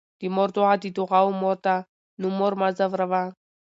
[0.19, 1.75] د مور دعاء د دعاوو مور ده،
[2.19, 3.23] نو مور مه ځوروه